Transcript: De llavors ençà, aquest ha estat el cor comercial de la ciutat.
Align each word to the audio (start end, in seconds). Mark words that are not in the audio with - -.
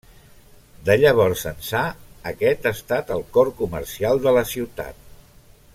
De 0.87 0.95
llavors 1.01 1.43
ençà, 1.51 1.81
aquest 2.33 2.67
ha 2.67 2.73
estat 2.79 3.15
el 3.17 3.21
cor 3.37 3.55
comercial 3.61 4.23
de 4.25 4.35
la 4.39 4.45
ciutat. 4.55 5.07